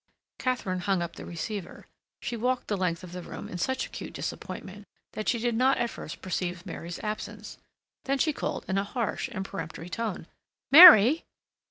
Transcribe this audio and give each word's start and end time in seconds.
Katharine 0.39 0.79
hung 0.79 1.03
up 1.03 1.15
the 1.15 1.27
receiver. 1.27 1.85
She 2.23 2.35
walked 2.35 2.69
the 2.69 2.75
length 2.75 3.03
of 3.03 3.11
the 3.11 3.21
room 3.21 3.47
in 3.47 3.59
such 3.59 3.85
acute 3.85 4.13
disappointment 4.15 4.87
that 5.11 5.29
she 5.29 5.37
did 5.37 5.53
not 5.53 5.77
at 5.77 5.91
first 5.91 6.23
perceive 6.23 6.65
Mary's 6.65 6.97
absence. 7.03 7.59
Then 8.05 8.17
she 8.17 8.33
called 8.33 8.65
in 8.67 8.79
a 8.79 8.83
harsh 8.83 9.27
and 9.31 9.45
peremptory 9.45 9.89
tone: 9.89 10.25
"Mary." 10.71 11.25